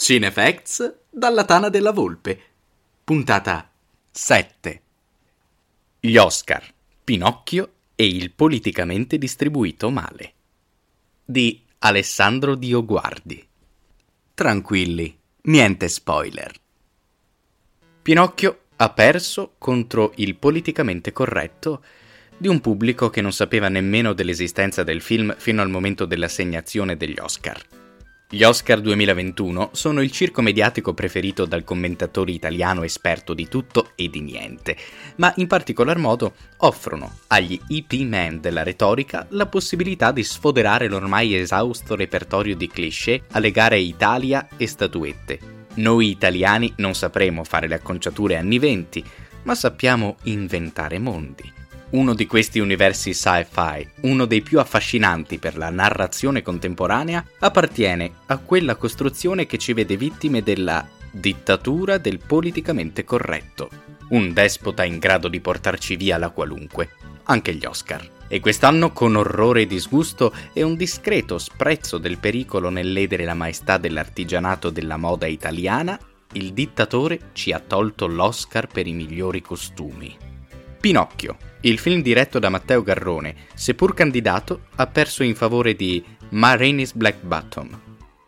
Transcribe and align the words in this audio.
Cinefacts 0.00 1.00
dalla 1.10 1.44
Tana 1.44 1.68
della 1.68 1.90
Volpe. 1.90 2.40
Puntata 3.02 3.68
7. 4.08 4.82
Gli 5.98 6.16
Oscar, 6.16 6.64
Pinocchio 7.02 7.72
e 7.96 8.06
il 8.06 8.30
politicamente 8.30 9.18
distribuito 9.18 9.90
male. 9.90 10.32
Di 11.24 11.62
Alessandro 11.80 12.54
Dioguardi. 12.54 13.44
Tranquilli, 14.34 15.18
niente 15.42 15.88
spoiler. 15.88 16.54
Pinocchio 18.00 18.60
ha 18.76 18.90
perso 18.90 19.56
contro 19.58 20.12
il 20.16 20.36
politicamente 20.36 21.12
corretto 21.12 21.82
di 22.36 22.46
un 22.46 22.60
pubblico 22.60 23.10
che 23.10 23.20
non 23.20 23.32
sapeva 23.32 23.68
nemmeno 23.68 24.12
dell'esistenza 24.12 24.84
del 24.84 25.02
film 25.02 25.34
fino 25.36 25.60
al 25.60 25.68
momento 25.68 26.04
dell'assegnazione 26.04 26.96
degli 26.96 27.18
Oscar. 27.18 27.87
Gli 28.30 28.42
Oscar 28.42 28.82
2021 28.82 29.70
sono 29.72 30.02
il 30.02 30.10
circo 30.10 30.42
mediatico 30.42 30.92
preferito 30.92 31.46
dal 31.46 31.64
commentatore 31.64 32.32
italiano 32.32 32.82
esperto 32.82 33.32
di 33.32 33.48
tutto 33.48 33.92
e 33.94 34.10
di 34.10 34.20
niente, 34.20 34.76
ma 35.16 35.32
in 35.36 35.46
particolar 35.46 35.96
modo 35.96 36.34
offrono 36.58 37.20
agli 37.28 37.58
EP 37.68 37.90
man 38.00 38.38
della 38.38 38.62
retorica 38.62 39.26
la 39.30 39.46
possibilità 39.46 40.12
di 40.12 40.22
sfoderare 40.22 40.88
l'ormai 40.88 41.36
esausto 41.36 41.96
repertorio 41.96 42.54
di 42.54 42.68
cliché 42.68 43.22
alle 43.30 43.50
gare 43.50 43.78
Italia 43.78 44.46
e 44.58 44.66
statuette. 44.66 45.38
Noi 45.76 46.10
italiani 46.10 46.70
non 46.76 46.94
sapremo 46.94 47.44
fare 47.44 47.66
le 47.66 47.76
acconciature 47.76 48.36
anni 48.36 48.58
20, 48.58 49.04
ma 49.44 49.54
sappiamo 49.54 50.16
inventare 50.24 50.98
mondi. 50.98 51.57
Uno 51.90 52.14
di 52.14 52.26
questi 52.26 52.58
universi 52.58 53.14
sci-fi, 53.14 53.88
uno 54.02 54.26
dei 54.26 54.42
più 54.42 54.60
affascinanti 54.60 55.38
per 55.38 55.56
la 55.56 55.70
narrazione 55.70 56.42
contemporanea, 56.42 57.24
appartiene 57.38 58.12
a 58.26 58.36
quella 58.36 58.74
costruzione 58.74 59.46
che 59.46 59.56
ci 59.56 59.72
vede 59.72 59.96
vittime 59.96 60.42
della 60.42 60.86
dittatura 61.10 61.96
del 61.96 62.18
politicamente 62.18 63.04
corretto. 63.04 63.70
Un 64.10 64.34
despota 64.34 64.84
in 64.84 64.98
grado 64.98 65.28
di 65.28 65.40
portarci 65.40 65.96
via 65.96 66.18
la 66.18 66.28
qualunque, 66.28 66.90
anche 67.24 67.54
gli 67.54 67.64
Oscar. 67.64 68.06
E 68.28 68.40
quest'anno, 68.40 68.92
con 68.92 69.16
orrore 69.16 69.62
e 69.62 69.66
disgusto 69.66 70.34
e 70.52 70.62
un 70.62 70.76
discreto 70.76 71.38
sprezzo 71.38 71.96
del 71.96 72.18
pericolo 72.18 72.68
nel 72.68 72.92
ledere 72.92 73.24
la 73.24 73.32
maestà 73.32 73.78
dell'artigianato 73.78 74.68
della 74.68 74.98
moda 74.98 75.26
italiana, 75.26 75.98
il 76.32 76.52
dittatore 76.52 77.30
ci 77.32 77.52
ha 77.52 77.60
tolto 77.60 78.06
l'Oscar 78.06 78.66
per 78.66 78.86
i 78.86 78.92
migliori 78.92 79.40
costumi. 79.40 80.14
Pinocchio, 80.78 81.36
il 81.62 81.78
film 81.78 82.02
diretto 82.02 82.38
da 82.38 82.48
Matteo 82.50 82.82
Garrone, 82.82 83.34
seppur 83.54 83.92
candidato, 83.92 84.66
ha 84.76 84.86
perso 84.86 85.24
in 85.24 85.34
favore 85.34 85.74
di 85.74 86.04
Ma 86.30 86.54
Rainey's 86.54 86.92
Black 86.92 87.22
Bottom. 87.22 87.80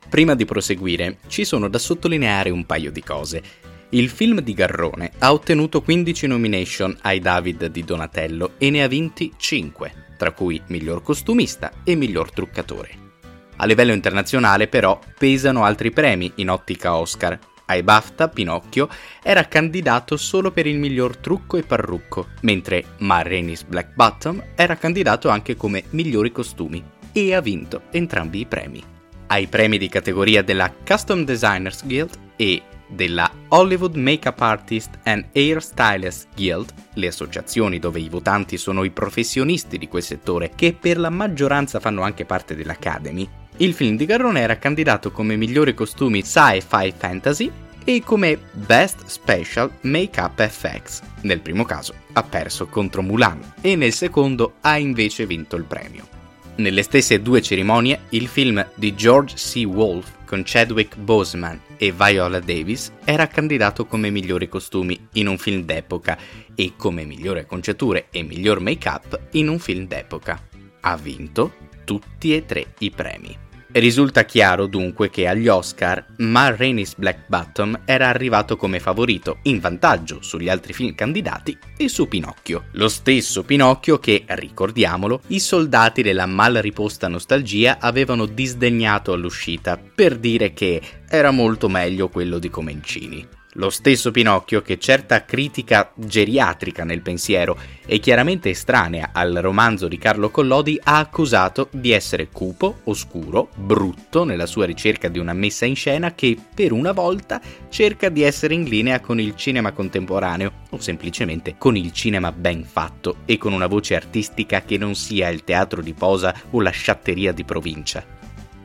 Prima 0.09 0.35
di 0.35 0.45
proseguire, 0.45 1.19
ci 1.29 1.45
sono 1.45 1.69
da 1.69 1.79
sottolineare 1.79 2.51
un 2.51 2.67
paio 2.67 2.91
di 2.91 3.03
cose. 3.03 3.43
Il 3.91 4.09
film 4.09 4.41
di 4.41 4.55
Garrone 4.55 5.13
ha 5.19 5.33
ottenuto 5.33 5.83
15 5.83 6.27
nomination 6.27 6.97
ai 7.03 7.21
David 7.21 7.67
di 7.67 7.85
Donatello 7.85 8.55
e 8.59 8.71
ne 8.71 8.83
ha 8.83 8.89
vinti 8.89 9.33
5, 9.37 10.15
tra 10.17 10.33
cui 10.33 10.61
miglior 10.67 11.03
costumista 11.03 11.71
e 11.85 11.95
miglior 11.95 12.33
truccatore. 12.33 13.09
A 13.57 13.67
livello 13.67 13.93
internazionale 13.93 14.67
però 14.67 14.99
pesano 15.17 15.65
altri 15.65 15.93
premi 15.93 16.33
in 16.37 16.51
ottica 16.51 16.97
Oscar, 16.97 17.39
ai 17.71 17.83
BAFTA, 17.83 18.29
Pinocchio 18.29 18.89
era 19.23 19.45
candidato 19.45 20.17
solo 20.17 20.51
per 20.51 20.67
il 20.67 20.79
miglior 20.79 21.17
trucco 21.17 21.57
e 21.57 21.63
parrucco, 21.63 22.29
mentre 22.43 22.85
Ma 22.99 23.23
Rainey's 23.23 23.63
Black 23.63 23.95
Bottom 23.95 24.43
era 24.57 24.77
candidato 24.77 25.29
anche 25.29 25.57
come 25.57 25.85
migliori 25.91 26.33
costumi 26.33 26.83
e 27.13 27.35
ha 27.35 27.41
vinto 27.41 27.83
entrambi 27.91 28.41
i 28.41 28.47
premi. 28.47 28.83
Ai 29.29 29.47
premi 29.47 29.79
di 29.79 29.89
categoria 29.89 30.43
della 30.43 30.73
Custom 30.85 31.25
Designers 31.25 31.87
Guild 31.87 32.19
e 32.35 32.63
della 32.91 33.31
Hollywood 33.49 33.97
Makeup 33.97 34.41
Artist 34.41 34.99
and 35.05 35.27
Hair 35.33 35.63
Stylist 35.63 36.29
Guild, 36.35 36.73
le 36.95 37.07
associazioni 37.07 37.79
dove 37.79 38.01
i 38.01 38.09
votanti 38.09 38.57
sono 38.57 38.85
i 38.85 38.91
professionisti 38.91 39.79
di 39.79 39.89
quel 39.89 40.03
settore 40.03 40.53
che 40.55 40.77
per 40.79 40.99
la 40.99 41.11
maggioranza 41.11 41.81
fanno 41.81 42.03
anche 42.03 42.25
parte 42.25 42.55
dell'Academy, 42.55 43.29
il 43.59 43.75
film 43.75 43.97
di 43.97 44.07
Garrone 44.07 44.41
era 44.41 44.59
candidato 44.59 45.11
come 45.11 45.37
migliori 45.37 45.75
costumi 45.75 46.23
sci-fi 46.25 46.93
fantasy 46.97 47.51
e 47.85 48.03
come 48.03 48.39
Best 48.53 49.05
Special 49.07 49.71
Makeup 49.83 50.39
Effects. 50.41 51.03
Nel 51.23 51.41
primo 51.41 51.65
caso 51.65 51.95
ha 52.13 52.23
perso 52.23 52.67
contro 52.67 53.03
Mulan 53.03 53.55
e 53.61 53.77
nel 53.77 53.93
secondo 53.93 54.55
ha 54.61 54.79
invece 54.79 55.27
vinto 55.27 55.57
il 55.57 55.65
premio. 55.65 56.09
Nelle 56.57 56.83
stesse 56.83 57.21
due 57.21 57.41
cerimonie, 57.43 58.01
il 58.11 58.29
film 58.29 58.67
di 58.75 58.95
George 58.95 59.35
C. 59.35 59.67
Wolfe 59.67 60.13
con 60.31 60.43
Chadwick 60.45 60.97
Boseman 60.97 61.61
e 61.77 61.91
Viola 61.91 62.39
Davis 62.39 62.93
era 63.05 63.27
candidato 63.27 63.85
come 63.87 64.11
migliori 64.11 64.49
costumi 64.49 65.09
in 65.15 65.27
un 65.27 65.37
film 65.39 65.65
d'epoca 65.65 66.17
e 66.55 66.75
come 66.77 67.05
migliori 67.05 67.41
acconciature 67.41 68.07
e 68.13 68.23
miglior 68.23 68.61
make-up 68.61 69.23
in 69.33 69.49
un 69.49 69.59
film 69.59 69.89
d'epoca. 69.89 70.41
Ha 70.83 70.97
vinto 70.97 71.55
tutti 71.85 72.33
e 72.33 72.47
tre 72.47 72.75
i 72.79 72.93
premi. 72.93 73.50
Risulta 73.73 74.25
chiaro 74.25 74.67
dunque 74.67 75.11
che 75.11 75.29
agli 75.29 75.47
Oscar 75.47 76.05
Ma 76.19 76.55
Rainey's 76.55 76.97
Black 76.97 77.29
Bottom 77.29 77.83
era 77.85 78.09
arrivato 78.09 78.57
come 78.57 78.81
favorito, 78.81 79.39
in 79.45 79.61
vantaggio 79.61 80.23
sugli 80.23 80.49
altri 80.49 80.73
film 80.73 80.93
candidati 80.95 81.57
e 81.77 81.89
su 81.89 82.09
Pinocchio. 82.09 82.65
Lo 82.73 82.89
stesso 82.89 83.45
Pinocchio 83.45 83.99
che, 84.01 84.25
ricordiamolo, 84.27 85.23
i 85.29 85.39
soldati 85.39 86.03
della 86.03 86.27
mal 86.27 86.55
riposta 86.55 87.07
nostalgia 87.07 87.79
avevano 87.79 88.27
disdegnato 88.27 89.13
all'uscita 89.13 89.79
per 89.79 90.17
dire 90.19 90.53
che 90.53 90.83
era 91.09 91.31
molto 91.31 91.69
meglio 91.69 92.09
quello 92.09 92.41
di 92.41 92.51
Comencini. 92.51 93.39
Lo 93.55 93.69
stesso 93.69 94.13
Pinocchio 94.13 94.63
che 94.63 94.79
certa 94.79 95.25
critica 95.25 95.91
geriatrica 95.97 96.85
nel 96.85 97.03
pensiero 97.03 97.59
e 97.85 97.99
chiaramente 97.99 98.51
estranea 98.51 99.11
al 99.13 99.35
romanzo 99.41 99.89
di 99.89 99.99
Carlo 99.99 100.31
Collodi 100.31 100.79
ha 100.85 100.99
accusato 100.99 101.69
di 101.73 101.91
essere 101.91 102.29
cupo, 102.29 102.83
oscuro, 102.85 103.49
brutto 103.57 104.23
nella 104.23 104.47
sua 104.47 104.67
ricerca 104.67 105.09
di 105.09 105.19
una 105.19 105.33
messa 105.33 105.65
in 105.65 105.75
scena 105.75 106.15
che 106.15 106.39
per 106.55 106.71
una 106.71 106.93
volta 106.93 107.41
cerca 107.69 108.09
di 108.09 108.23
essere 108.23 108.55
in 108.55 108.63
linea 108.63 109.01
con 109.01 109.19
il 109.19 109.35
cinema 109.35 109.73
contemporaneo 109.73 110.53
o 110.71 110.79
semplicemente 110.79 111.57
con 111.59 111.77
il 111.77 111.93
cinema 111.93 112.31
ben 112.31 112.63
fatto 112.63 113.17
e 113.25 113.37
con 113.37 113.53
una 113.53 113.67
voce 113.67 113.97
artistica 113.97 114.63
che 114.63 114.79
non 114.79 114.95
sia 114.95 115.29
il 115.29 115.43
teatro 115.43 115.83
di 115.83 115.93
posa 115.93 116.33
o 116.51 116.61
la 116.61 116.71
sciatteria 116.71 117.33
di 117.33 117.43
provincia. 117.43 118.20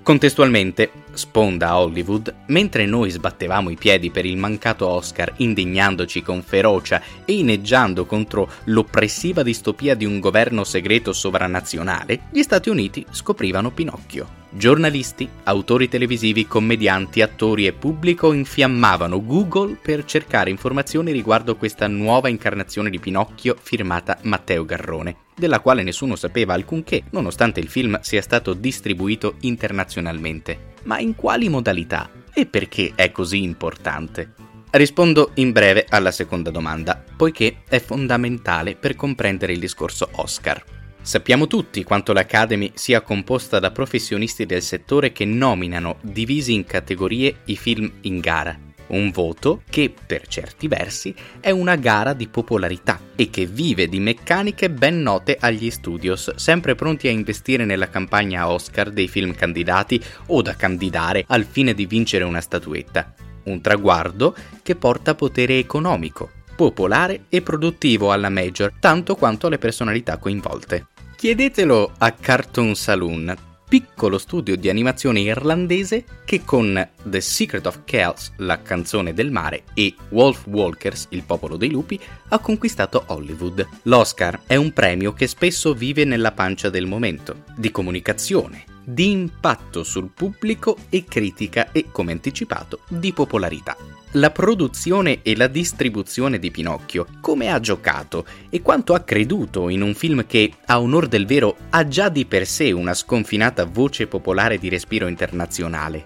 Contestualmente, 0.06 0.92
sponda 1.14 1.80
Hollywood, 1.80 2.32
mentre 2.50 2.86
noi 2.86 3.10
sbattevamo 3.10 3.72
i 3.72 3.76
piedi 3.76 4.12
per 4.12 4.24
il 4.24 4.38
mancato 4.38 4.88
Oscar 4.88 5.34
indignandoci 5.38 6.22
con 6.22 6.44
ferocia 6.44 7.02
e 7.26 7.34
ineggiando 7.34 8.06
contro 8.06 8.48
l'oppressiva 8.66 9.42
distopia 9.42 9.96
di 9.96 10.06
un 10.06 10.20
governo 10.20 10.64
segreto 10.64 11.12
sovranazionale, 11.12 12.28
gli 12.30 12.44
Stati 12.44 12.70
Uniti 12.70 13.04
scoprivano 13.10 13.72
Pinocchio. 13.72 14.44
Giornalisti, 14.52 15.28
autori 15.46 15.90
televisivi, 15.90 16.46
commedianti, 16.46 17.24
attori 17.24 17.66
e 17.66 17.74
pubblico 17.74 18.32
infiammavano 18.32 19.26
Google 19.26 19.76
per 19.82 20.06
cercare 20.06 20.52
informazioni 20.52 21.12
riguardo 21.14 21.56
questa 21.56 21.88
nuova 21.88 22.30
incarnazione 22.30 22.92
di 22.92 23.00
Pinocchio 23.00 23.58
firmata 23.60 24.20
Matteo 24.22 24.66
Garrone, 24.66 25.16
della 25.36 25.60
quale 25.60 25.84
nessuno 25.84 26.16
sapeva 26.16 26.54
alcunché, 26.54 27.04
nonostante 27.12 27.60
il 27.60 27.68
film 27.68 28.00
sia 28.02 28.22
stato 28.22 28.54
distribuito 28.54 29.36
internazionalmente. 29.42 30.74
Ma 30.84 31.00
in 31.00 31.16
quali 31.16 31.50
modalità? 31.50 32.10
E 32.34 32.46
perché 32.46 32.94
è 32.96 33.12
così 33.12 33.44
importante? 33.44 34.34
Rispondo 34.72 35.32
in 35.36 35.52
breve 35.52 35.86
alla 35.88 36.12
seconda 36.12 36.52
domanda, 36.52 37.02
poiché 37.16 37.62
è 37.68 37.80
fondamentale 37.80 38.76
per 38.76 38.96
comprendere 38.96 39.54
il 39.54 39.60
discorso 39.60 40.10
Oscar. 40.16 40.64
Sappiamo 41.02 41.48
tutti 41.48 41.84
quanto 41.84 42.14
l'Academy 42.14 42.72
sia 42.74 43.02
composta 43.02 43.60
da 43.60 43.72
professionisti 43.72 44.46
del 44.46 44.62
settore 44.62 45.12
che 45.12 45.24
nominano, 45.24 45.98
divisi 46.02 46.54
in 46.54 46.66
categorie, 46.66 47.42
i 47.46 47.56
film 47.56 47.90
in 48.02 48.20
gara. 48.20 48.60
Un 48.88 49.10
voto 49.10 49.62
che, 49.70 49.94
per 50.06 50.28
certi 50.28 50.68
versi, 50.68 51.14
è 51.40 51.50
una 51.50 51.76
gara 51.76 52.14
di 52.14 52.28
popolarità 52.28 53.00
e 53.16 53.30
che 53.30 53.46
vive 53.46 53.88
di 53.88 54.00
meccaniche 54.00 54.70
ben 54.70 55.02
note 55.02 55.38
agli 55.40 55.72
studios, 55.72 56.36
sempre 56.36 56.76
pronti 56.76 57.08
a 57.08 57.12
investire 57.12 57.66
nella 57.66 57.90
campagna 57.90 58.50
Oscar 58.50 58.92
dei 58.92 59.08
film 59.08 59.34
candidati 59.34 60.02
o 60.28 60.42
da 60.42 60.56
candidare 60.56 61.24
al 61.28 61.46
fine 61.46 61.74
di 61.74 61.86
vincere 61.86 62.24
una 62.24 62.42
statuetta. 62.42 63.14
Un 63.46 63.62
traguardo 63.62 64.36
che 64.62 64.76
porta 64.76 65.16
potere 65.16 65.58
economico, 65.58 66.32
popolare 66.56 67.26
e 67.30 67.42
produttivo 67.42 68.12
alla 68.12 68.30
major, 68.30 68.74
tanto 68.80 69.16
quanto 69.16 69.48
alle 69.48 69.58
personalità 69.58 70.18
coinvolte. 70.18 70.88
Chiedetelo 71.16 71.94
a 71.98 72.12
Cartoon 72.12 72.76
Saloon, 72.76 73.36
piccolo 73.68 74.18
studio 74.18 74.56
di 74.56 74.70
animazione 74.70 75.22
irlandese 75.22 76.06
che 76.26 76.44
con 76.44 76.88
The 77.04 77.22
Secret 77.22 77.66
of 77.66 77.82
Kells, 77.86 78.34
la 78.38 78.62
canzone 78.62 79.14
del 79.14 79.32
mare, 79.32 79.64
e 79.74 79.94
Wolf 80.10 80.46
Walkers, 80.48 81.08
il 81.10 81.24
popolo 81.24 81.58
dei 81.58 81.70
lupi, 81.70 82.00
ha 82.30 82.40
conquistato 82.40 83.04
Hollywood. 83.08 83.68
L'Oscar 83.84 84.42
è 84.46 84.56
un 84.56 84.72
premio 84.72 85.14
che 85.14 85.28
spesso 85.28 85.74
vive 85.74 86.06
nella 86.06 86.32
pancia 86.32 86.70
del 86.70 86.86
momento, 86.86 87.44
di 87.56 87.72
comunicazione, 87.72 88.75
di 88.86 89.12
impatto 89.12 89.84
sul 89.84 90.12
pubblico 90.14 90.78
e 90.90 91.04
critica 91.04 91.72
e, 91.72 91.88
come 91.92 92.12
anticipato, 92.12 92.82
di 92.88 93.12
popolarità. 93.12 93.76
La 94.12 94.32
produzione 94.32 95.20
e 95.24 95.36
la 95.36 95.48
distribuzione 95.48 96.40
di 96.40 96.50
Pinocchio, 96.50 97.06
come 97.20 97.52
ha 97.52 97.60
giocato 97.60 98.26
e 98.50 98.62
quanto 98.62 98.94
ha 98.94 99.02
creduto 99.02 99.68
in 99.68 99.82
un 99.82 99.94
film 99.94 100.26
che, 100.26 100.54
a 100.68 100.80
onor 100.80 101.08
del 101.08 101.26
vero, 101.26 101.58
ha 101.72 101.86
già 101.86 102.08
di 102.08 102.26
per 102.26 102.48
sé 102.48 102.72
una 102.72 102.94
sconfinata 102.94 103.66
voce 103.66 104.08
popolare 104.08 104.58
di 104.58 104.70
respiro 104.70 105.08
internazionale. 105.08 106.06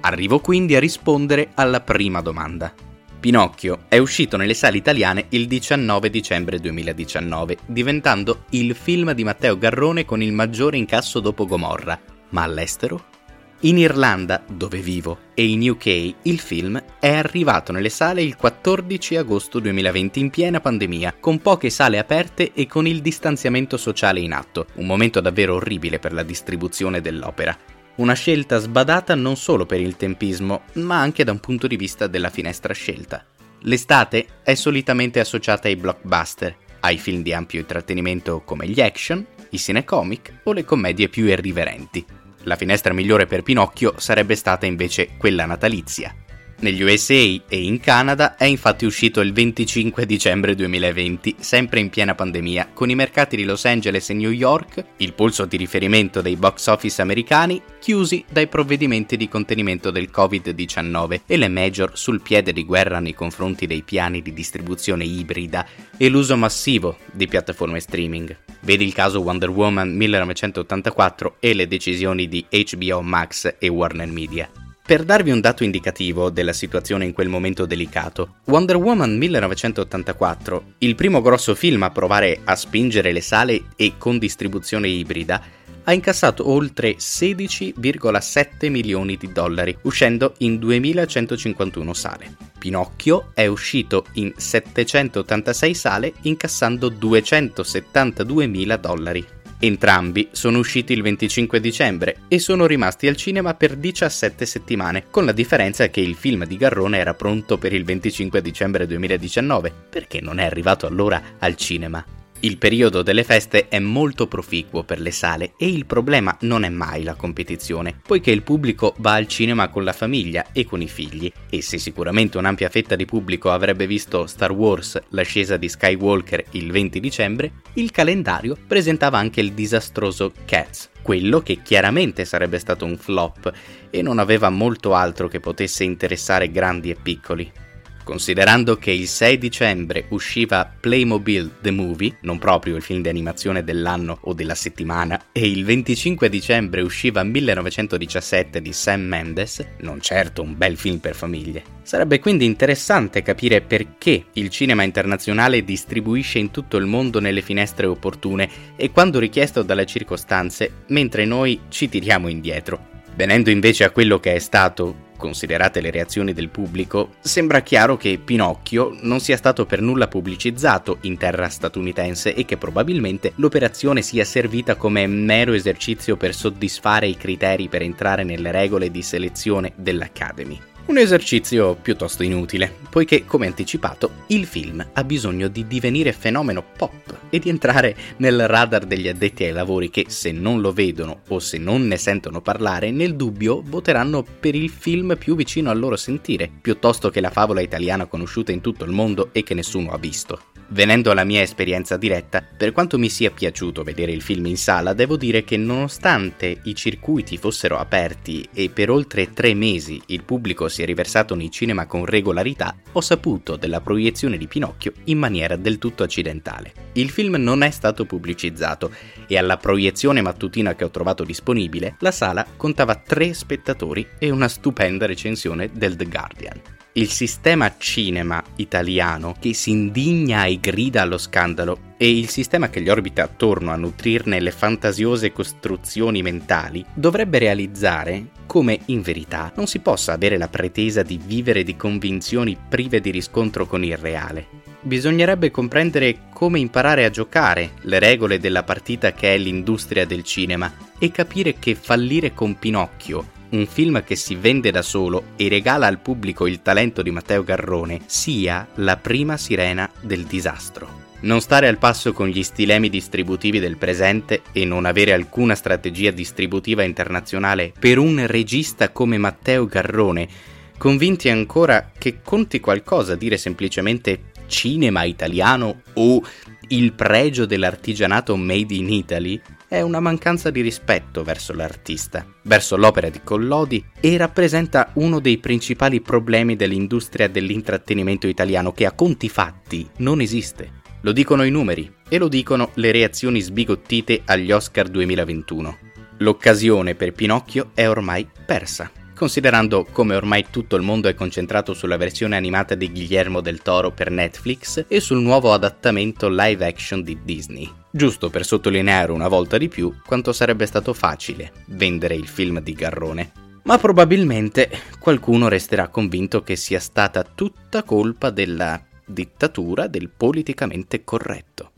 Arrivo 0.00 0.40
quindi 0.40 0.76
a 0.76 0.80
rispondere 0.80 1.52
alla 1.54 1.80
prima 1.80 2.20
domanda. 2.20 2.74
Pinocchio 3.18 3.84
è 3.88 3.96
uscito 3.96 4.36
nelle 4.36 4.54
sale 4.54 4.76
italiane 4.76 5.26
il 5.30 5.46
19 5.46 6.10
dicembre 6.10 6.60
2019, 6.60 7.56
diventando 7.66 8.44
il 8.50 8.74
film 8.74 9.12
di 9.12 9.24
Matteo 9.24 9.56
Garrone 9.56 10.04
con 10.04 10.20
il 10.22 10.32
maggiore 10.32 10.76
incasso 10.76 11.20
dopo 11.20 11.46
Gomorra. 11.46 11.98
Ma 12.30 12.42
all'estero? 12.42 13.14
In 13.60 13.78
Irlanda, 13.78 14.44
dove 14.46 14.78
vivo, 14.80 15.18
e 15.32 15.46
in 15.46 15.68
UK 15.68 16.14
il 16.22 16.38
film 16.38 16.80
è 17.00 17.14
arrivato 17.14 17.72
nelle 17.72 17.88
sale 17.88 18.22
il 18.22 18.36
14 18.36 19.16
agosto 19.16 19.60
2020 19.60 20.20
in 20.20 20.28
piena 20.30 20.60
pandemia, 20.60 21.16
con 21.18 21.40
poche 21.40 21.70
sale 21.70 21.98
aperte 21.98 22.52
e 22.52 22.66
con 22.66 22.86
il 22.86 23.00
distanziamento 23.00 23.78
sociale 23.78 24.20
in 24.20 24.34
atto, 24.34 24.66
un 24.74 24.84
momento 24.84 25.20
davvero 25.20 25.54
orribile 25.54 25.98
per 25.98 26.12
la 26.12 26.22
distribuzione 26.22 27.00
dell'opera. 27.00 27.56
Una 27.96 28.12
scelta 28.12 28.58
sbadata 28.58 29.14
non 29.14 29.36
solo 29.36 29.64
per 29.64 29.80
il 29.80 29.96
tempismo, 29.96 30.64
ma 30.74 31.00
anche 31.00 31.24
da 31.24 31.32
un 31.32 31.40
punto 31.40 31.66
di 31.66 31.76
vista 31.76 32.06
della 32.06 32.28
finestra 32.28 32.74
scelta. 32.74 33.24
L'estate 33.60 34.26
è 34.42 34.54
solitamente 34.54 35.18
associata 35.18 35.68
ai 35.68 35.76
blockbuster, 35.76 36.54
ai 36.80 36.98
film 36.98 37.22
di 37.22 37.32
ampio 37.32 37.60
intrattenimento 37.60 38.42
come 38.42 38.68
gli 38.68 38.82
action, 38.82 39.26
i 39.50 39.58
cinecomic 39.58 40.40
o 40.44 40.52
le 40.52 40.64
commedie 40.64 41.08
più 41.08 41.26
irriverenti. 41.26 42.04
La 42.44 42.56
finestra 42.56 42.92
migliore 42.92 43.26
per 43.26 43.42
Pinocchio 43.42 43.94
sarebbe 43.96 44.36
stata 44.36 44.66
invece 44.66 45.16
quella 45.16 45.46
natalizia, 45.46 46.14
negli 46.60 46.82
USA 46.82 47.12
e 47.12 47.42
in 47.48 47.80
Canada 47.80 48.36
è 48.36 48.44
infatti 48.44 48.86
uscito 48.86 49.20
il 49.20 49.32
25 49.32 50.06
dicembre 50.06 50.54
2020, 50.54 51.36
sempre 51.38 51.80
in 51.80 51.90
piena 51.90 52.14
pandemia, 52.14 52.70
con 52.72 52.88
i 52.90 52.94
mercati 52.94 53.36
di 53.36 53.44
Los 53.44 53.64
Angeles 53.64 54.10
e 54.10 54.14
New 54.14 54.30
York, 54.30 54.84
il 54.98 55.12
polso 55.12 55.44
di 55.44 55.56
riferimento 55.56 56.20
dei 56.20 56.36
box 56.36 56.66
office 56.68 57.02
americani, 57.02 57.60
chiusi 57.78 58.24
dai 58.30 58.46
provvedimenti 58.46 59.16
di 59.16 59.28
contenimento 59.28 59.90
del 59.90 60.10
Covid-19 60.12 61.20
e 61.26 61.36
le 61.36 61.48
major 61.48 61.96
sul 61.96 62.20
piede 62.20 62.52
di 62.52 62.64
guerra 62.64 63.00
nei 63.00 63.14
confronti 63.14 63.66
dei 63.66 63.82
piani 63.82 64.22
di 64.22 64.32
distribuzione 64.32 65.04
ibrida 65.04 65.66
e 65.96 66.08
l'uso 66.08 66.36
massivo 66.36 66.98
di 67.12 67.26
piattaforme 67.26 67.80
streaming. 67.80 68.36
Vedi 68.60 68.84
il 68.84 68.94
caso 68.94 69.20
Wonder 69.20 69.50
Woman 69.50 69.94
1984 69.94 71.36
e 71.38 71.54
le 71.54 71.68
decisioni 71.68 72.28
di 72.28 72.44
HBO 72.48 73.02
Max 73.02 73.56
e 73.58 73.68
Warner 73.68 74.08
Media. 74.08 74.50
Per 74.86 75.02
darvi 75.02 75.32
un 75.32 75.40
dato 75.40 75.64
indicativo 75.64 76.30
della 76.30 76.52
situazione 76.52 77.04
in 77.04 77.12
quel 77.12 77.26
momento 77.28 77.66
delicato, 77.66 78.36
Wonder 78.44 78.76
Woman 78.76 79.16
1984, 79.18 80.74
il 80.78 80.94
primo 80.94 81.20
grosso 81.20 81.56
film 81.56 81.82
a 81.82 81.90
provare 81.90 82.38
a 82.44 82.54
spingere 82.54 83.10
le 83.10 83.20
sale 83.20 83.64
e 83.74 83.94
con 83.98 84.16
distribuzione 84.18 84.86
ibrida, 84.86 85.42
ha 85.82 85.92
incassato 85.92 86.48
oltre 86.48 86.94
16,7 86.94 88.70
milioni 88.70 89.16
di 89.16 89.32
dollari, 89.32 89.76
uscendo 89.82 90.34
in 90.38 90.56
2151 90.58 91.92
sale. 91.92 92.36
Pinocchio 92.56 93.32
è 93.34 93.46
uscito 93.46 94.06
in 94.12 94.32
786 94.36 95.74
sale, 95.74 96.12
incassando 96.22 96.88
272 96.90 98.46
mila 98.46 98.76
dollari. 98.76 99.26
Entrambi 99.58 100.28
sono 100.32 100.58
usciti 100.58 100.92
il 100.92 101.00
25 101.00 101.60
dicembre 101.60 102.16
e 102.28 102.38
sono 102.38 102.66
rimasti 102.66 103.08
al 103.08 103.16
cinema 103.16 103.54
per 103.54 103.76
17 103.76 104.44
settimane, 104.44 105.04
con 105.10 105.24
la 105.24 105.32
differenza 105.32 105.88
che 105.88 106.00
il 106.00 106.14
film 106.14 106.44
di 106.44 106.58
Garrone 106.58 106.98
era 106.98 107.14
pronto 107.14 107.56
per 107.56 107.72
il 107.72 107.84
25 107.84 108.42
dicembre 108.42 108.86
2019, 108.86 109.72
perché 109.88 110.20
non 110.20 110.40
è 110.40 110.44
arrivato 110.44 110.86
allora 110.86 111.22
al 111.38 111.56
cinema. 111.56 112.15
Il 112.40 112.58
periodo 112.58 113.02
delle 113.02 113.24
feste 113.24 113.68
è 113.68 113.78
molto 113.78 114.26
proficuo 114.26 114.84
per 114.84 115.00
le 115.00 115.10
sale 115.10 115.54
e 115.56 115.68
il 115.68 115.86
problema 115.86 116.36
non 116.40 116.64
è 116.64 116.68
mai 116.68 117.02
la 117.02 117.14
competizione, 117.14 117.98
poiché 118.06 118.30
il 118.30 118.42
pubblico 118.42 118.94
va 118.98 119.14
al 119.14 119.26
cinema 119.26 119.68
con 119.68 119.84
la 119.84 119.94
famiglia 119.94 120.44
e 120.52 120.66
con 120.66 120.82
i 120.82 120.86
figli 120.86 121.32
e 121.48 121.62
se 121.62 121.78
sicuramente 121.78 122.36
un'ampia 122.36 122.68
fetta 122.68 122.94
di 122.94 123.06
pubblico 123.06 123.50
avrebbe 123.50 123.86
visto 123.86 124.26
Star 124.26 124.52
Wars 124.52 125.00
l'ascesa 125.08 125.56
di 125.56 125.68
Skywalker 125.68 126.44
il 126.50 126.70
20 126.70 127.00
dicembre, 127.00 127.52
il 127.74 127.90
calendario 127.90 128.56
presentava 128.66 129.16
anche 129.16 129.40
il 129.40 129.52
disastroso 129.52 130.32
Cats, 130.44 130.90
quello 131.00 131.40
che 131.40 131.62
chiaramente 131.62 132.26
sarebbe 132.26 132.58
stato 132.58 132.84
un 132.84 132.98
flop 132.98 133.50
e 133.88 134.02
non 134.02 134.18
aveva 134.18 134.50
molto 134.50 134.94
altro 134.94 135.26
che 135.26 135.40
potesse 135.40 135.84
interessare 135.84 136.50
grandi 136.50 136.90
e 136.90 136.96
piccoli. 137.02 137.64
Considerando 138.06 138.76
che 138.76 138.92
il 138.92 139.08
6 139.08 139.36
dicembre 139.36 140.04
usciva 140.10 140.72
Playmobil 140.78 141.56
The 141.60 141.72
Movie, 141.72 142.18
non 142.20 142.38
proprio 142.38 142.76
il 142.76 142.82
film 142.82 143.02
di 143.02 143.08
animazione 143.08 143.64
dell'anno 143.64 144.18
o 144.20 144.32
della 144.32 144.54
settimana, 144.54 145.20
e 145.32 145.50
il 145.50 145.64
25 145.64 146.28
dicembre 146.28 146.82
usciva 146.82 147.24
1917 147.24 148.62
di 148.62 148.72
Sam 148.72 149.00
Mendes, 149.00 149.66
non 149.80 150.00
certo 150.00 150.42
un 150.42 150.56
bel 150.56 150.76
film 150.76 150.98
per 150.98 151.16
famiglie. 151.16 151.64
Sarebbe 151.82 152.20
quindi 152.20 152.44
interessante 152.44 153.22
capire 153.22 153.60
perché 153.60 154.26
il 154.34 154.50
cinema 154.50 154.84
internazionale 154.84 155.64
distribuisce 155.64 156.38
in 156.38 156.52
tutto 156.52 156.76
il 156.76 156.86
mondo 156.86 157.18
nelle 157.18 157.42
finestre 157.42 157.86
opportune 157.86 158.48
e 158.76 158.92
quando 158.92 159.18
richiesto 159.18 159.62
dalle 159.62 159.84
circostanze, 159.84 160.84
mentre 160.90 161.24
noi 161.24 161.62
ci 161.70 161.88
tiriamo 161.88 162.28
indietro. 162.28 162.94
Venendo 163.16 163.48
invece 163.48 163.84
a 163.84 163.90
quello 163.90 164.20
che 164.20 164.34
è 164.34 164.38
stato 164.38 165.04
considerate 165.16 165.80
le 165.80 165.90
reazioni 165.90 166.34
del 166.34 166.50
pubblico, 166.50 167.14
sembra 167.20 167.62
chiaro 167.62 167.96
che 167.96 168.20
Pinocchio 168.22 168.94
non 169.00 169.20
sia 169.20 169.38
stato 169.38 169.64
per 169.64 169.80
nulla 169.80 170.06
pubblicizzato 170.06 170.98
in 171.02 171.16
terra 171.16 171.48
statunitense 171.48 172.34
e 172.34 172.44
che 172.44 172.58
probabilmente 172.58 173.32
l'operazione 173.36 174.02
sia 174.02 174.26
servita 174.26 174.74
come 174.74 175.06
mero 175.06 175.54
esercizio 175.54 176.18
per 176.18 176.34
soddisfare 176.34 177.06
i 177.06 177.16
criteri 177.16 177.68
per 177.68 177.80
entrare 177.80 178.22
nelle 178.22 178.50
regole 178.50 178.90
di 178.90 179.00
selezione 179.00 179.72
dell'Academy. 179.76 180.75
Un 180.86 180.98
esercizio 180.98 181.74
piuttosto 181.74 182.22
inutile, 182.22 182.72
poiché, 182.88 183.24
come 183.24 183.48
anticipato, 183.48 184.22
il 184.28 184.46
film 184.46 184.86
ha 184.92 185.02
bisogno 185.02 185.48
di 185.48 185.66
divenire 185.66 186.12
fenomeno 186.12 186.62
pop 186.76 187.22
e 187.28 187.40
di 187.40 187.48
entrare 187.48 187.96
nel 188.18 188.46
radar 188.46 188.86
degli 188.86 189.08
addetti 189.08 189.42
ai 189.42 189.52
lavori 189.52 189.90
che, 189.90 190.04
se 190.06 190.30
non 190.30 190.60
lo 190.60 190.72
vedono 190.72 191.22
o 191.26 191.40
se 191.40 191.58
non 191.58 191.88
ne 191.88 191.96
sentono 191.96 192.40
parlare, 192.40 192.92
nel 192.92 193.16
dubbio 193.16 193.62
voteranno 193.66 194.22
per 194.22 194.54
il 194.54 194.70
film 194.70 195.16
più 195.18 195.34
vicino 195.34 195.70
al 195.70 195.78
loro 195.80 195.96
sentire, 195.96 196.48
piuttosto 196.60 197.10
che 197.10 197.20
la 197.20 197.30
favola 197.30 197.60
italiana 197.60 198.06
conosciuta 198.06 198.52
in 198.52 198.60
tutto 198.60 198.84
il 198.84 198.92
mondo 198.92 199.30
e 199.32 199.42
che 199.42 199.54
nessuno 199.54 199.90
ha 199.90 199.98
visto. 199.98 200.55
Venendo 200.68 201.12
alla 201.12 201.22
mia 201.22 201.42
esperienza 201.42 201.96
diretta, 201.96 202.42
per 202.42 202.72
quanto 202.72 202.98
mi 202.98 203.08
sia 203.08 203.30
piaciuto 203.30 203.84
vedere 203.84 204.10
il 204.10 204.20
film 204.20 204.46
in 204.46 204.56
sala, 204.56 204.94
devo 204.94 205.16
dire 205.16 205.44
che 205.44 205.56
nonostante 205.56 206.58
i 206.64 206.74
circuiti 206.74 207.36
fossero 207.36 207.78
aperti 207.78 208.48
e 208.52 208.68
per 208.70 208.90
oltre 208.90 209.32
tre 209.32 209.54
mesi 209.54 210.02
il 210.06 210.24
pubblico 210.24 210.68
si 210.68 210.82
è 210.82 210.84
riversato 210.84 211.36
nei 211.36 211.52
cinema 211.52 211.86
con 211.86 212.04
regolarità, 212.04 212.74
ho 212.90 213.00
saputo 213.00 213.54
della 213.54 213.80
proiezione 213.80 214.36
di 214.36 214.48
Pinocchio 214.48 214.92
in 215.04 215.18
maniera 215.18 215.54
del 215.54 215.78
tutto 215.78 216.02
accidentale. 216.02 216.72
Il 216.94 217.10
film 217.10 217.36
non 217.36 217.62
è 217.62 217.70
stato 217.70 218.04
pubblicizzato 218.04 218.90
e 219.28 219.38
alla 219.38 219.58
proiezione 219.58 220.20
mattutina 220.20 220.74
che 220.74 220.82
ho 220.82 220.90
trovato 220.90 221.22
disponibile, 221.22 221.94
la 222.00 222.10
sala 222.10 222.44
contava 222.56 222.96
tre 222.96 223.32
spettatori 223.34 224.04
e 224.18 224.30
una 224.30 224.48
stupenda 224.48 225.06
recensione 225.06 225.70
del 225.72 225.94
The 225.94 226.06
Guardian 226.06 226.60
il 226.96 227.10
sistema 227.10 227.74
cinema 227.76 228.42
italiano 228.56 229.34
che 229.38 229.52
si 229.52 229.70
indigna 229.70 230.46
e 230.46 230.58
grida 230.58 231.02
allo 231.02 231.18
scandalo 231.18 231.94
e 231.98 232.08
il 232.08 232.30
sistema 232.30 232.70
che 232.70 232.80
gli 232.80 232.88
orbita 232.88 233.24
attorno 233.24 233.70
a 233.70 233.76
nutrirne 233.76 234.40
le 234.40 234.50
fantasiose 234.50 235.30
costruzioni 235.30 236.22
mentali 236.22 236.82
dovrebbe 236.94 237.38
realizzare 237.38 238.28
come 238.46 238.78
in 238.86 239.02
verità 239.02 239.52
non 239.56 239.66
si 239.66 239.80
possa 239.80 240.14
avere 240.14 240.38
la 240.38 240.48
pretesa 240.48 241.02
di 241.02 241.20
vivere 241.22 241.64
di 241.64 241.76
convinzioni 241.76 242.56
prive 242.66 243.00
di 243.00 243.10
riscontro 243.10 243.66
con 243.66 243.84
il 243.84 243.96
reale. 243.98 244.46
Bisognerebbe 244.80 245.50
comprendere 245.50 246.28
come 246.32 246.60
imparare 246.60 247.04
a 247.04 247.10
giocare 247.10 247.72
le 247.82 247.98
regole 247.98 248.38
della 248.38 248.62
partita 248.62 249.12
che 249.12 249.34
è 249.34 249.38
l'industria 249.38 250.06
del 250.06 250.22
cinema 250.22 250.72
e 250.98 251.10
capire 251.10 251.56
che 251.58 251.74
fallire 251.74 252.32
con 252.32 252.58
Pinocchio 252.58 253.34
un 253.50 253.66
film 253.66 254.02
che 254.04 254.16
si 254.16 254.34
vende 254.34 254.70
da 254.70 254.82
solo 254.82 255.32
e 255.36 255.48
regala 255.48 255.86
al 255.86 256.00
pubblico 256.00 256.46
il 256.46 256.62
talento 256.62 257.02
di 257.02 257.10
Matteo 257.10 257.44
Garrone, 257.44 258.00
sia 258.06 258.66
la 258.76 258.96
prima 258.96 259.36
sirena 259.36 259.90
del 260.00 260.24
disastro. 260.24 261.04
Non 261.20 261.40
stare 261.40 261.66
al 261.66 261.78
passo 261.78 262.12
con 262.12 262.28
gli 262.28 262.42
stilemi 262.42 262.88
distributivi 262.88 263.58
del 263.58 263.78
presente 263.78 264.42
e 264.52 264.64
non 264.64 264.84
avere 264.84 265.12
alcuna 265.12 265.54
strategia 265.54 266.10
distributiva 266.10 266.82
internazionale 266.82 267.72
per 267.78 267.98
un 267.98 268.26
regista 268.26 268.90
come 268.90 269.16
Matteo 269.16 269.66
Garrone, 269.66 270.28
convinti 270.76 271.30
ancora 271.30 271.90
che 271.96 272.20
conti 272.22 272.60
qualcosa 272.60 273.16
dire 273.16 273.38
semplicemente 273.38 274.32
cinema 274.46 275.04
italiano 275.04 275.82
o 275.94 276.22
il 276.68 276.92
pregio 276.92 277.46
dell'artigianato 277.46 278.36
made 278.36 278.74
in 278.74 278.90
Italy, 278.90 279.40
è 279.68 279.80
una 279.80 280.00
mancanza 280.00 280.50
di 280.50 280.60
rispetto 280.60 281.22
verso 281.22 281.52
l'artista, 281.52 282.26
verso 282.42 282.76
l'opera 282.76 283.08
di 283.08 283.20
Collodi 283.22 283.84
e 284.00 284.16
rappresenta 284.16 284.90
uno 284.94 285.20
dei 285.20 285.38
principali 285.38 286.00
problemi 286.00 286.56
dell'industria 286.56 287.28
dell'intrattenimento 287.28 288.26
italiano 288.26 288.72
che 288.72 288.86
a 288.86 288.92
conti 288.92 289.28
fatti 289.28 289.88
non 289.98 290.20
esiste. 290.20 290.82
Lo 291.02 291.12
dicono 291.12 291.44
i 291.44 291.50
numeri 291.50 291.92
e 292.08 292.18
lo 292.18 292.28
dicono 292.28 292.70
le 292.74 292.90
reazioni 292.92 293.40
sbigottite 293.40 294.22
agli 294.24 294.52
Oscar 294.52 294.88
2021. 294.88 295.78
L'occasione 296.18 296.94
per 296.94 297.12
Pinocchio 297.12 297.70
è 297.74 297.88
ormai 297.88 298.28
persa 298.46 298.90
considerando 299.16 299.86
come 299.90 300.14
ormai 300.14 300.46
tutto 300.50 300.76
il 300.76 300.82
mondo 300.82 301.08
è 301.08 301.14
concentrato 301.14 301.72
sulla 301.72 301.96
versione 301.96 302.36
animata 302.36 302.74
di 302.74 302.90
Guillermo 302.90 303.40
del 303.40 303.62
Toro 303.62 303.90
per 303.90 304.10
Netflix 304.10 304.84
e 304.86 305.00
sul 305.00 305.22
nuovo 305.22 305.54
adattamento 305.54 306.28
live 306.28 306.66
action 306.66 307.02
di 307.02 307.18
Disney. 307.24 307.72
Giusto 307.90 308.28
per 308.28 308.44
sottolineare 308.44 309.12
una 309.12 309.28
volta 309.28 309.56
di 309.56 309.68
più 309.68 309.94
quanto 310.04 310.34
sarebbe 310.34 310.66
stato 310.66 310.92
facile 310.92 311.50
vendere 311.68 312.14
il 312.14 312.28
film 312.28 312.60
di 312.60 312.74
Garrone. 312.74 313.32
Ma 313.62 313.78
probabilmente 313.78 314.70
qualcuno 314.98 315.48
resterà 315.48 315.88
convinto 315.88 316.42
che 316.42 316.54
sia 316.54 316.78
stata 316.78 317.22
tutta 317.22 317.84
colpa 317.84 318.28
della 318.28 318.80
dittatura 319.04 319.86
del 319.86 320.10
politicamente 320.10 321.04
corretto. 321.04 321.70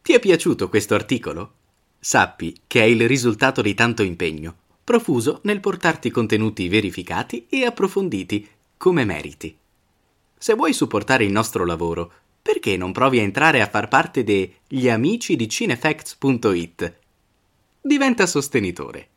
Ti 0.00 0.14
è 0.14 0.18
piaciuto 0.18 0.70
questo 0.70 0.94
articolo? 0.94 1.52
Sappi 1.98 2.62
che 2.66 2.80
è 2.80 2.84
il 2.84 3.06
risultato 3.06 3.60
di 3.60 3.74
tanto 3.74 4.02
impegno 4.02 4.56
profuso 4.86 5.40
nel 5.42 5.58
portarti 5.58 6.12
contenuti 6.12 6.68
verificati 6.68 7.48
e 7.48 7.64
approfonditi, 7.64 8.48
come 8.76 9.04
meriti. 9.04 9.58
Se 10.38 10.54
vuoi 10.54 10.72
supportare 10.72 11.24
il 11.24 11.32
nostro 11.32 11.64
lavoro, 11.64 12.12
perché 12.40 12.76
non 12.76 12.92
provi 12.92 13.18
a 13.18 13.22
entrare 13.22 13.60
a 13.60 13.68
far 13.68 13.88
parte 13.88 14.22
degli 14.22 14.88
amici 14.88 15.34
di 15.34 15.48
cinefacts.it? 15.48 16.98
Diventa 17.80 18.26
sostenitore. 18.26 19.08